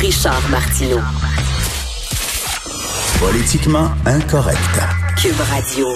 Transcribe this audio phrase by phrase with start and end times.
[0.00, 0.98] Richard Martineau.
[3.20, 4.58] Politiquement incorrect.
[5.16, 5.86] Cube Radio.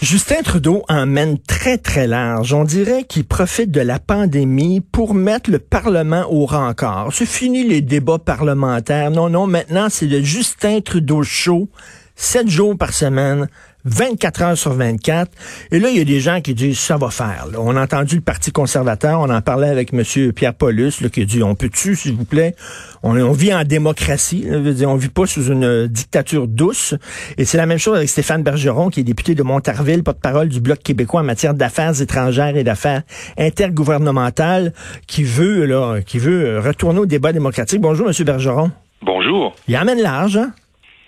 [0.00, 2.54] Justin Trudeau emmène très, très large.
[2.54, 7.08] On dirait qu'il profite de la pandémie pour mettre le Parlement au rencard.
[7.12, 9.10] C'est fini les débats parlementaires.
[9.10, 11.68] Non, non, maintenant, c'est le Justin Trudeau show,
[12.14, 13.48] sept jours par semaine,
[13.86, 15.30] 24 heures sur 24.
[15.70, 17.46] Et là, il y a des gens qui disent ça va faire.
[17.58, 20.02] On a entendu le Parti conservateur, on en parlait avec M.
[20.32, 22.54] Pierre Paulus, là, qui dit on peut-tu, s'il vous plaît,
[23.02, 26.94] on, vit en démocratie, là, on vit pas sous une dictature douce.
[27.38, 30.60] Et c'est la même chose avec Stéphane Bergeron, qui est député de Montarville, porte-parole du
[30.60, 33.02] Bloc québécois en matière d'affaires étrangères et d'affaires
[33.38, 34.72] intergouvernementales,
[35.06, 37.80] qui veut, là, qui veut retourner au débat démocratique.
[37.80, 38.24] Bonjour, M.
[38.24, 38.70] Bergeron.
[39.02, 39.54] Bonjour.
[39.68, 40.50] Il amène large, hein?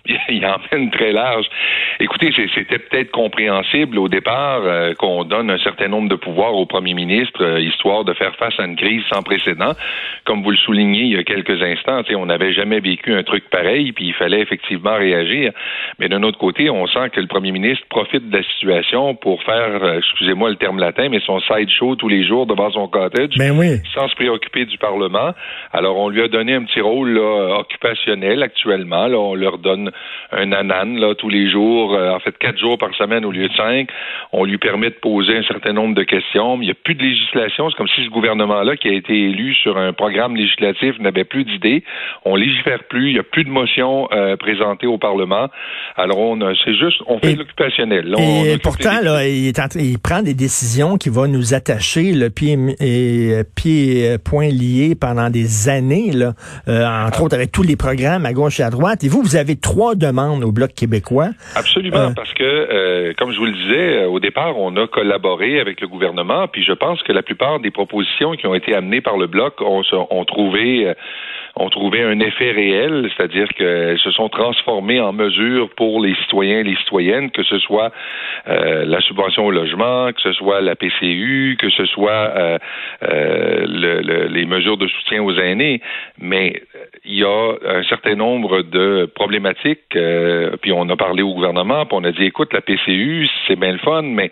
[0.29, 1.47] il emmène très large.
[2.01, 6.65] Écoutez, c'était peut-être compréhensible au départ euh, qu'on donne un certain nombre de pouvoirs au
[6.65, 9.73] premier ministre, euh, histoire de faire face à une crise sans précédent.
[10.25, 13.51] Comme vous le soulignez il y a quelques instants, on n'avait jamais vécu un truc
[13.51, 15.51] pareil, puis il fallait effectivement réagir.
[15.99, 19.43] Mais d'un autre côté, on sent que le premier ministre profite de la situation pour
[19.43, 22.87] faire, euh, excusez-moi le terme latin, mais son side show tous les jours devant son
[22.87, 23.79] cottage, ben oui.
[23.93, 25.33] sans se préoccuper du Parlement.
[25.73, 29.09] Alors, on lui a donné un petit rôle là, occupationnel actuellement.
[29.09, 29.91] Là, on leur donne
[30.31, 33.49] un anan là, tous les jours, euh, en fait quatre jours par semaine au lieu
[33.49, 33.89] de cinq.
[34.33, 36.57] On lui permet de poser un certain nombre de questions.
[36.57, 37.71] Mais il n'y a plus de législation.
[37.71, 41.45] C'est comme si ce gouvernement-là, qui a été élu sur un programme législatif, n'avait plus
[41.45, 41.85] d'idées.
[42.25, 43.09] On légifère plus.
[43.09, 45.49] Il n'y a plus de motions euh, présentées au Parlement.
[45.97, 48.15] Alors, on c'est juste, on fait de l'occupationnel.
[48.19, 53.43] Et pourtant, là, il, il, prend des décisions qui vont nous attacher le pied et
[53.55, 56.35] pied point lié pendant des années, là,
[56.69, 57.25] euh, entre ah.
[57.25, 59.05] autres avec tous les programmes à gauche et à droite.
[59.05, 61.31] Et vous, vous avez trois demande au Bloc québécois.
[61.55, 64.87] Absolument, euh, parce que, euh, comme je vous le disais, euh, au départ, on a
[64.87, 68.75] collaboré avec le gouvernement, puis je pense que la plupart des propositions qui ont été
[68.75, 70.93] amenées par le Bloc ont, ont trouvé
[71.59, 76.61] ont trouvé un effet réel, c'est-à-dire qu'elles se sont transformées en mesures pour les citoyens
[76.61, 77.93] et les citoyennes, que ce soit
[78.49, 82.59] euh, la subvention au logement, que ce soit la PCU, que ce soit euh,
[83.03, 85.81] euh, le, les mesures de soutien aux aînés.
[86.21, 86.63] Mais
[87.05, 89.97] il y a un certain nombre de problématiques,
[90.63, 93.73] puis on a parlé au gouvernement, puis on a dit, écoute, la PCU, c'est bien
[93.73, 94.31] le fun, mais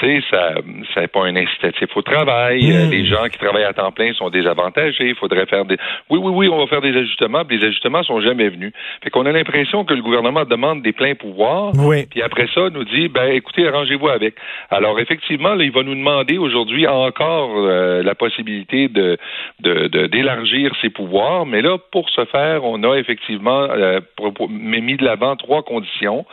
[0.00, 0.54] tu sais, ça
[0.94, 2.62] ça n'est pas un incitatif au travail.
[2.62, 2.90] Mmh.
[2.90, 5.08] Les gens qui travaillent à temps plein sont désavantagés.
[5.08, 5.76] Il faudrait faire des...
[6.10, 8.72] Oui, oui, oui, on va faire des ajustements, puis les ajustements sont jamais venus.
[9.02, 12.06] Fait qu'on a l'impression que le gouvernement demande des pleins pouvoirs, oui.
[12.10, 14.34] puis après ça nous dit ben écoutez, arrangez-vous avec.
[14.70, 19.18] Alors effectivement, là, il va nous demander aujourd'hui encore euh, la possibilité de
[19.60, 24.00] d'élargir de, ses pouvoirs, mais là pour ce faire, on a effectivement euh,
[24.48, 26.24] mis de l'avant trois conditions.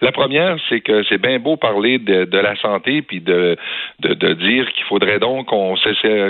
[0.00, 3.56] La première, c'est que c'est bien beau parler de, de la santé puis de,
[4.00, 5.74] de, de dire qu'il faudrait donc qu'on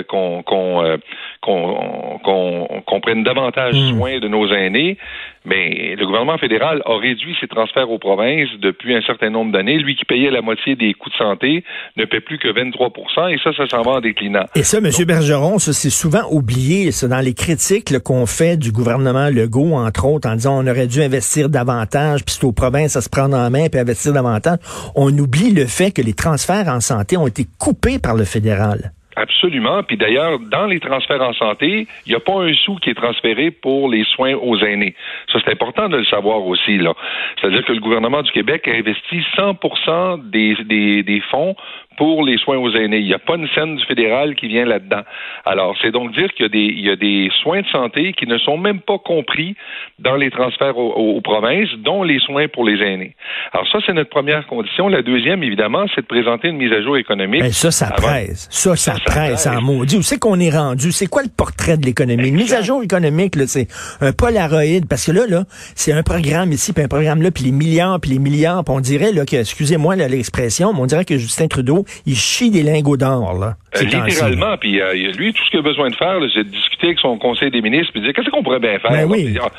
[0.07, 0.97] qu'on qu'on euh,
[1.41, 3.97] qu'on prenne davantage hmm.
[3.97, 4.97] soin de nos aînés,
[5.45, 9.77] mais le gouvernement fédéral a réduit ses transferts aux provinces depuis un certain nombre d'années.
[9.77, 11.63] Lui qui payait la moitié des coûts de santé
[11.95, 14.45] ne paie plus que 23% et ça, ça s'en va en déclinant.
[14.55, 14.89] Et ça, M.
[15.05, 20.05] Bergeron, ça c'est souvent oublié, ça, dans les critiques qu'on fait du gouvernement Legault, entre
[20.05, 23.37] autres, en disant on aurait dû investir davantage, puis c'est aux provinces à se prendre
[23.37, 24.57] en main, puis investir davantage.
[24.95, 28.91] On oublie le fait que les transferts en santé ont été coupés par le fédéral.
[29.17, 29.81] Absolument.
[29.81, 32.93] Puis d'ailleurs, dans les transferts en santé, il n'y a pas un sou qui est
[32.93, 34.93] transféré pour les soins aux aînés.
[35.33, 36.77] Ça, c'est important de le savoir aussi.
[36.77, 36.93] là.
[37.41, 41.55] C'est-à-dire que le gouvernement du Québec a investi 100 des, des, des fonds
[41.97, 42.99] pour les soins aux aînés.
[42.99, 45.01] Il n'y a pas une scène du fédéral qui vient là-dedans.
[45.45, 48.13] Alors, c'est donc dire qu'il y, a des, il y a des soins de santé
[48.13, 49.55] qui ne sont même pas compris
[49.99, 53.15] dans les transferts aux, provinces, dont les soins pour les aînés.
[53.51, 54.87] Alors, ça, c'est notre première condition.
[54.87, 57.41] La deuxième, évidemment, c'est de présenter une mise à jour économique.
[57.41, 58.47] Mais ça, ça presse.
[58.51, 59.97] Ça, ça, presse en maudit.
[59.97, 60.91] Où c'est qu'on est rendu?
[60.91, 62.29] C'est quoi le portrait de l'économie?
[62.29, 63.67] Une mise à jour économique, là, c'est
[64.01, 65.43] un polaroid, parce que là, là,
[65.75, 68.73] c'est un programme ici, puis un programme là, puis les milliards, puis les milliards, puis
[68.75, 72.63] on dirait, là, que, excusez-moi l'expression, mais on dirait que Justin Trudeau, il chie des
[72.63, 73.55] lingots d'or, là.
[73.75, 76.87] Euh, littéralement, puis euh, lui, tout ce qu'il a besoin de faire, c'est de discuter
[76.87, 78.91] avec son conseil des ministres, puis dire qu'est-ce qu'on pourrait bien faire?
[78.91, 79.37] Ben oui.
[79.41, 79.49] Ah,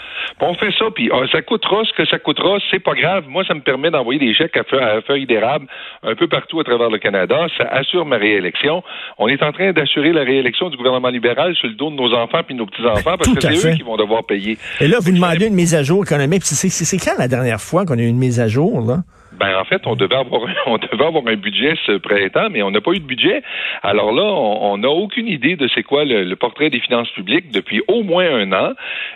[0.40, 3.24] on fait ça, puis ah, ça coûtera ce que ça coûtera, c'est pas grave.
[3.28, 4.64] Moi, ça me permet d'envoyer des chèques à,
[5.02, 5.66] feuilles d'érable
[6.02, 7.46] un peu partout à travers le Canada.
[7.56, 8.82] Ça assure ma réélection.
[9.18, 12.12] On est en train d'assurer la réélection du gouvernement libéral sur le dos de nos
[12.14, 14.58] enfants puis nos petits-enfants, parce que c'est eux qui vont devoir payer.
[14.80, 16.42] Et là, vous demandez une mise à jour économique.
[16.44, 19.02] C'est quand la dernière fois qu'on a eu une mise à jour, là?
[19.38, 22.70] Ben en fait, on devait avoir on devait avoir un budget ce printemps, mais on
[22.70, 23.42] n'a pas eu de budget.
[23.82, 27.82] Alors là, on n'a aucune idée de c'est quoi le, portrait des finances publiques depuis
[27.88, 28.72] au moins un an.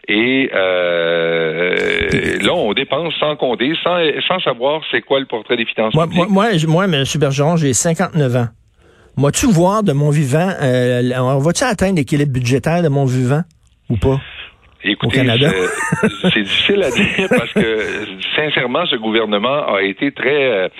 [0.09, 5.67] Et euh, là, on dépense sans compter, sans, sans savoir c'est quoi le portrait des
[5.67, 6.29] finances moi, publiques.
[6.29, 7.05] Moi, moi, moi M.
[7.19, 8.49] Bergeron, j'ai 59 ans.
[9.17, 13.43] Moi, tu voir de mon vivant, euh, on va-tu atteindre l'équilibre budgétaire de mon vivant
[13.91, 14.19] ou pas?
[14.85, 15.51] Écoutez, Canada.
[16.33, 20.71] C'est difficile à dire parce que sincèrement, ce gouvernement a été très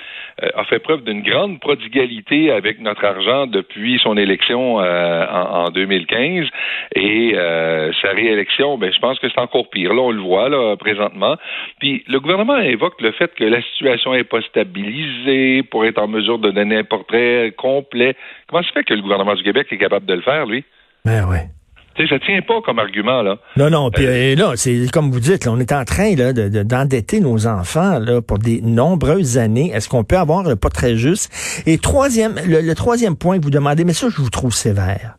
[0.41, 5.65] euh, a fait preuve d'une grande prodigalité avec notre argent depuis son élection euh, en,
[5.65, 6.47] en, 2015
[6.95, 9.93] et euh, sa réélection, ben je pense que c'est encore pire.
[9.93, 11.37] Là, on le voit là présentement.
[11.79, 16.07] Puis le gouvernement évoque le fait que la situation n'est pas stabilisée pour être en
[16.07, 18.15] mesure de donner un portrait complet.
[18.47, 20.63] Comment se fait que le gouvernement du Québec est capable de le faire, lui?
[21.05, 21.47] Ben ouais.
[21.95, 23.37] Tu sais, ça tient pas comme argument, là.
[23.55, 26.33] Non, non, puis euh, là, c'est comme vous dites, là, on est en train là,
[26.33, 29.71] d'endetter de, nos enfants là, pour des nombreuses années.
[29.73, 31.31] Est-ce qu'on peut avoir pas très juste?
[31.67, 35.17] Et troisième, le, troisième point que vous demandez, mais ça, je vous trouve sévère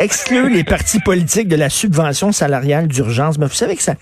[0.00, 3.38] exclure les partis politiques de la subvention salariale d'urgence.
[3.38, 3.94] Mais vous savez que ça,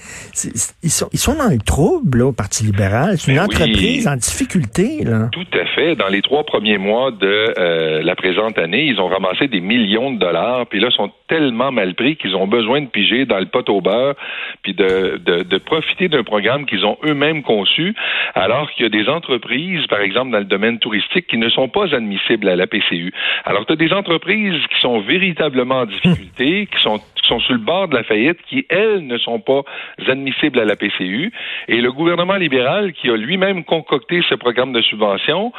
[0.83, 3.17] ils sont, ils sont dans le trouble, là, au Parti libéral.
[3.17, 5.31] C'est une ben entreprise en difficulté, là.
[5.33, 5.97] Tout à fait.
[5.97, 10.13] Dans les trois premiers mois de euh, la présente année, ils ont ramassé des millions
[10.13, 13.47] de dollars, puis là, sont tellement mal pris qu'ils ont besoin de piger dans le
[13.47, 14.15] pot au beurre,
[14.63, 17.95] puis de, de, de profiter d'un programme qu'ils ont eux-mêmes conçu,
[18.35, 21.69] alors qu'il y a des entreprises, par exemple, dans le domaine touristique, qui ne sont
[21.69, 23.13] pas admissibles à la PCU.
[23.45, 27.61] Alors, tu as des entreprises qui sont véritablement difficultés, qui sont, qui sont sur le
[27.61, 29.63] bord de la faillite, qui, elles, ne sont pas
[30.07, 31.33] admissibles à la PCU.
[31.69, 35.53] Et le gouvernement libéral, qui a lui-même concocté ce programme de subvention,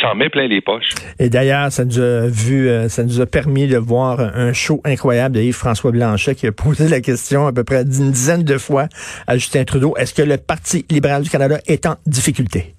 [0.00, 0.90] s'en met plein les poches.
[1.18, 4.80] Et d'ailleurs, ça nous a vu, euh, ça nous a permis de voir un show
[4.84, 8.58] incroyable de Yves-François Blanchet qui a posé la question à peu près une dizaine de
[8.58, 8.86] fois
[9.26, 9.94] à Justin Trudeau.
[9.96, 12.74] Est-ce que le Parti libéral du Canada est en difficulté?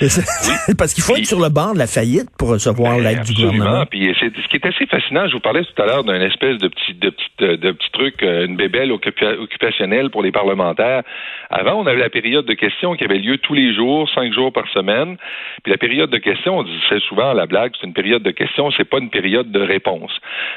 [0.78, 3.34] Parce qu'il faut être sur le bord de la faillite pour recevoir ben, l'aide du
[3.34, 3.84] gouvernement.
[3.86, 6.68] Puis ce qui est assez fascinant, je vous parlais tout à l'heure d'un espèce de
[6.68, 11.02] petit, de petit, de petit truc, euh, une bébelle occupationnelle pour les parlementaires.
[11.50, 14.52] Avant, on avait la période de questions qui avait lieu tous les jours, cinq jours
[14.52, 15.16] par semaine.
[15.62, 18.70] Puis la période de questions, on disait souvent la blague, c'est une période de questions,
[18.76, 20.12] c'est pas une période de réponse.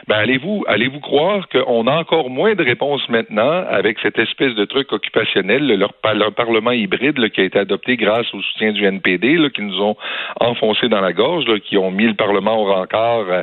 [0.08, 4.66] Ben allez-vous, allez-vous croire qu'on a encore moins de réponses maintenant avec cette espèce de
[4.66, 5.94] truc occupationnel, leur,
[6.34, 9.96] parlement hybride qui a été adopté grâce au soutien du NPD qui nous ont
[10.40, 13.42] enfoncé dans la gorge, qui ont mis le Parlement au rencard euh,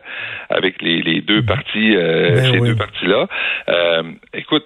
[0.48, 3.26] avec les, deux partis, euh, ben ces deux partis-là.
[3.68, 4.02] Euh,
[4.34, 4.64] écoute,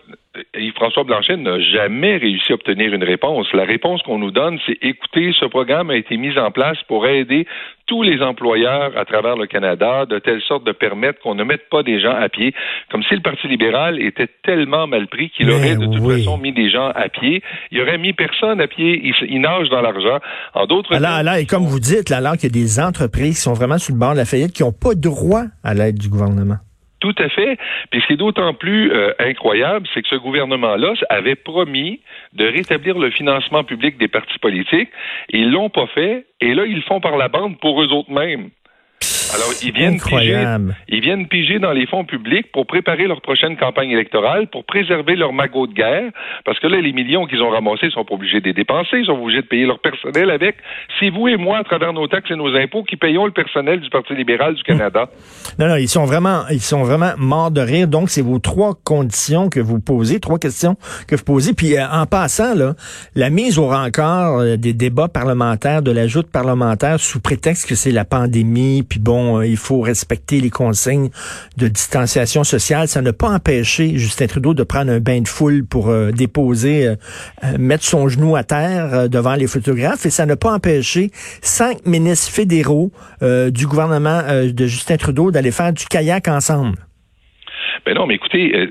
[0.57, 3.47] Yves-François Blanchet n'a jamais réussi à obtenir une réponse.
[3.53, 7.07] La réponse qu'on nous donne, c'est écoutez, ce programme a été mis en place pour
[7.07, 7.47] aider
[7.87, 11.69] tous les employeurs à travers le Canada, de telle sorte de permettre qu'on ne mette
[11.71, 12.55] pas des gens à pied,
[12.91, 16.53] comme si le Parti libéral était tellement mal pris qu'il aurait de toute façon mis
[16.53, 17.43] des gens à pied.
[17.71, 19.13] Il aurait mis personne à pied.
[19.29, 20.19] Il, nage dans l'argent.
[20.55, 23.37] En d'autres là, là, et comme vous dites, là, alors qu'il y a des entreprises
[23.37, 25.99] qui sont vraiment sur le bord de la faillite, qui n'ont pas droit à l'aide
[25.99, 26.57] du gouvernement.
[27.05, 27.59] Tout à fait.
[27.91, 32.01] Puis ce qui est d'autant plus euh, incroyable, c'est que ce gouvernement-là avait promis
[32.33, 34.89] de rétablir le financement public des partis politiques.
[35.29, 36.25] Ils l'ont pas fait.
[36.41, 38.49] Et là, ils le font par la bande pour eux autres mêmes.
[39.35, 40.45] Alors, ils viennent, piger,
[40.89, 45.17] ils viennent piger dans les fonds publics pour préparer leur prochaine campagne électorale, pour préserver
[45.17, 46.13] leur magot de guerre,
[46.45, 48.99] parce que là, les millions qu'ils ont ramassés, ils sont pas obligés de les dépenser,
[48.99, 50.55] ils sont obligés de payer leur personnel avec.
[51.01, 53.81] C'est vous et moi, à travers nos taxes et nos impôts, qui payons le personnel
[53.81, 55.11] du Parti libéral du Canada.
[55.59, 57.87] Non, non, ils sont vraiment, ils sont vraiment morts de rire.
[57.87, 60.77] Donc, c'est vos trois conditions que vous posez, trois questions
[61.07, 61.55] que vous posez.
[61.55, 62.75] Puis, euh, en passant, là,
[63.15, 67.93] la mise au rencard euh, des débats parlementaires, de l'ajout parlementaire sous prétexte que c'est
[67.93, 71.11] la pandémie, puis bon, euh, il faut respecter les consignes
[71.57, 72.89] de distanciation sociale.
[72.89, 76.87] Ça n'a pas empêché Justin Trudeau de prendre un bain de foule pour euh, déposer,
[76.87, 81.11] euh, mettre son genou à terre devant les photographes et ça n'a pas empêché
[81.43, 82.91] cinq ministres fédéraux
[83.21, 86.77] du gouvernement de Justin Trudeau d'aller faire du kayak ensemble.
[87.85, 88.71] Ben non, mais écoutez,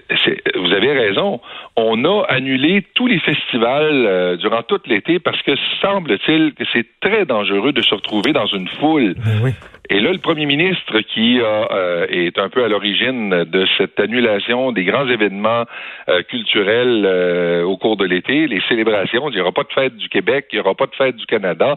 [0.55, 1.39] vous avez raison.
[1.75, 5.51] On a annulé tous les festivals durant tout l'été parce que
[5.81, 9.13] semble-t-il que c'est très dangereux de se retrouver dans une foule.
[9.17, 9.51] Ben oui.
[9.89, 14.71] Et là, le premier ministre qui euh, est un peu à l'origine de cette annulation
[14.71, 15.65] des grands événements
[16.07, 19.97] euh, culturels euh, au cours de l'été, les célébrations, il n'y aura pas de fête
[19.97, 21.75] du Québec, il n'y aura pas de fête du Canada.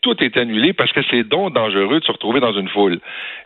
[0.00, 3.00] tout est annulé parce que c'est donc dangereux de se retrouver dans une foule.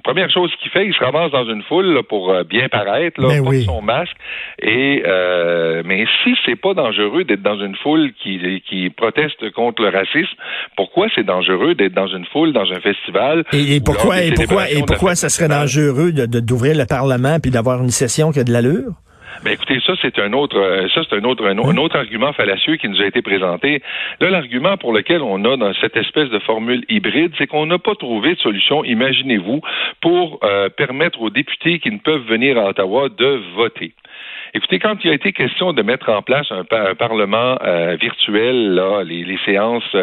[0.05, 3.55] Première chose qu'il fait, il se ramasse dans une foule pour bien paraître, là, porte
[3.65, 4.17] son masque.
[4.61, 5.03] Et
[5.85, 10.37] mais si c'est pas dangereux d'être dans une foule qui, qui proteste contre le racisme,
[10.77, 13.45] pourquoi c'est dangereux d'être dans une foule, dans un festival?
[13.53, 17.83] Et pourquoi, et pourquoi, et pourquoi ça serait dangereux de, d'ouvrir le Parlement puis d'avoir
[17.83, 18.93] une session qui a de l'allure?
[19.45, 22.77] Ben écoutez, ça c'est un autre, euh, ça c'est un autre, un, autre argument fallacieux
[22.77, 23.83] qui nous a été présenté.
[24.21, 27.79] Là, l'argument pour lequel on a dans cette espèce de formule hybride, c'est qu'on n'a
[27.79, 29.61] pas trouvé de solution, imaginez-vous,
[30.01, 33.93] pour euh, permettre aux députés qui ne peuvent venir à Ottawa de voter.
[34.55, 39.03] Écoutez, quand il a été question de mettre en place un, parlement euh, virtuel, là,
[39.05, 39.97] les, séances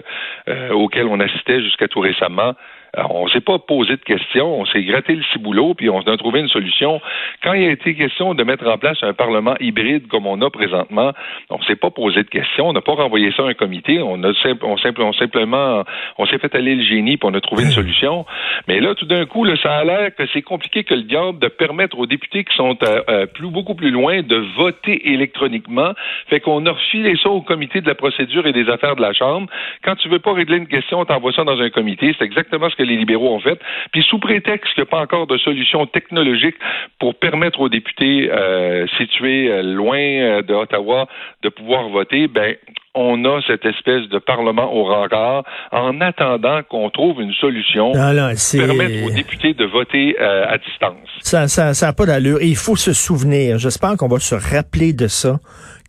[0.71, 2.53] auxquelles on assistait jusqu'à tout récemment,
[2.97, 6.39] on s'est pas posé de questions, on s'est gratté le ciboulot, puis on a trouvé
[6.39, 7.01] une solution.
[7.43, 10.49] Quand il a été question de mettre en place un Parlement hybride comme on a
[10.49, 11.11] présentement,
[11.49, 14.23] on s'est pas posé de questions, on n'a pas renvoyé ça à un comité, on
[14.23, 15.83] a on, simplement,
[16.17, 18.25] on s'est fait aller le génie, puis on a trouvé une solution.
[18.67, 21.39] Mais là, tout d'un coup, là, ça a l'air que c'est compliqué que le diable
[21.39, 25.93] de permettre aux députés qui sont euh, euh, plus, beaucoup plus loin de voter électroniquement.
[26.29, 29.13] Fait qu'on a refilé ça au comité de la procédure et des affaires de la
[29.13, 29.47] Chambre.
[29.83, 32.15] Quand tu veux pas régler une question, on t'envoie ça dans un comité.
[32.17, 33.59] C'est exactement ce que les libéraux ont fait.
[33.91, 36.55] Puis sous prétexte qu'il n'y a pas encore de solution technologique
[36.99, 41.07] pour permettre aux députés euh, situés euh, loin de Ottawa
[41.43, 42.55] de pouvoir voter, ben
[42.95, 48.01] on a cette espèce de parlement au rencard en attendant qu'on trouve une solution pour
[48.01, 51.09] permettre aux députés de voter euh, à distance.
[51.19, 52.41] Ça ça ça pas d'allure.
[52.41, 55.39] il faut se souvenir, j'espère qu'on va se rappeler de ça,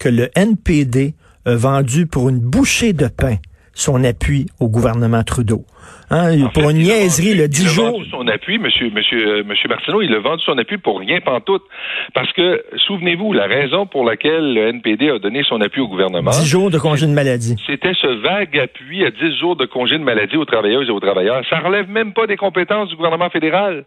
[0.00, 1.14] que le NPD
[1.46, 3.36] a vendu pour une bouchée de pain
[3.76, 5.64] son appui au gouvernement Trudeau.
[6.10, 7.84] Hein, pour une niaiserie, le 10 jours.
[7.84, 10.78] Il a vendu son appui, monsieur, monsieur, euh, monsieur Martineau, il a vendu son appui
[10.78, 11.62] pour rien pantoute.
[12.14, 16.30] Parce que, souvenez-vous, la raison pour laquelle le NPD a donné son appui au gouvernement.
[16.30, 17.56] 10 jours de congé de maladie.
[17.66, 21.00] C'était ce vague appui à 10 jours de congé de maladie aux travailleuses et aux
[21.00, 21.42] travailleurs.
[21.50, 23.84] Ça relève même pas des compétences du gouvernement fédéral.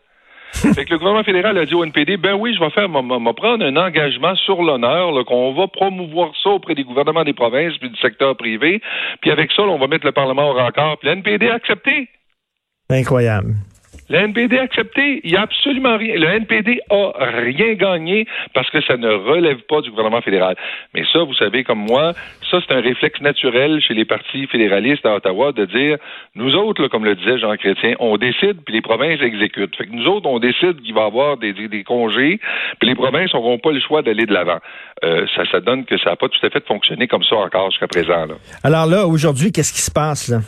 [0.54, 3.32] fait que le gouvernement fédéral a dit au NPD, ben oui, je vais faire, me
[3.34, 7.90] prendre un engagement sur l'honneur, qu'on va promouvoir ça auprès des gouvernements des provinces puis
[7.90, 8.82] du secteur privé,
[9.22, 10.98] puis avec ça, on va mettre le Parlement au rencard.
[10.98, 12.10] Puis le NPD a accepté.
[12.90, 13.56] Incroyable.
[14.10, 15.22] Le NPD a accepté.
[15.24, 16.16] Il n'y a absolument rien.
[16.16, 20.56] Le NPD a rien gagné parce que ça ne relève pas du gouvernement fédéral.
[20.94, 22.14] Mais ça, vous savez comme moi,
[22.50, 25.98] ça, c'est un réflexe naturel chez les partis fédéralistes à Ottawa de dire,
[26.36, 29.76] nous autres, comme le disait Jean Chrétien, on décide, puis les provinces exécutent.
[29.76, 31.54] Fait que nous autres, on décide qu'il va y avoir des,
[31.86, 32.40] congés,
[32.80, 34.60] puis les provinces n'auront pas le choix d'aller de l'avant.
[35.04, 37.70] Euh, ça, ça donne que ça n'a pas tout à fait fonctionné comme ça encore
[37.72, 38.26] jusqu'à présent.
[38.64, 40.40] Alors là, aujourd'hui, qu'est-ce qui se passe, là?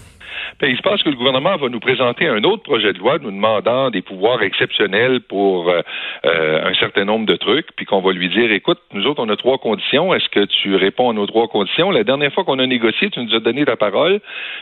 [0.60, 3.18] Ben, il se passe que le gouvernement va nous présenter un autre projet de loi
[3.20, 5.82] nous demandant des pouvoirs exceptionnels pour euh,
[6.26, 9.30] euh, un certain nombre de trucs, puis qu'on va lui dire, écoute, nous autres, on
[9.30, 10.14] a trois conditions.
[10.14, 11.92] Est-ce que tu réponds à nos trois conditions?
[11.92, 14.20] La dernière fois qu'on a négocié, tu nous as donné ta parole,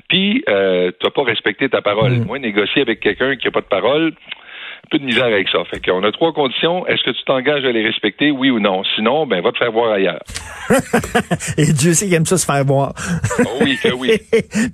[0.08, 2.12] puis euh, tu n'as pas respecté ta parole.
[2.12, 2.26] Mm.
[2.26, 4.14] Moi, négocier avec quelqu'un qui n'a pas de parole,
[4.90, 5.60] peu de misère avec ça.
[5.66, 6.86] Fait qu'on a trois conditions.
[6.88, 8.84] Est-ce que tu t'engages à les respecter, oui ou non?
[8.96, 10.22] Sinon, ben, va te faire voir ailleurs.
[11.58, 12.94] Et Dieu sait qu'il aime ça se faire voir.
[13.42, 14.12] Oh oui, que oui.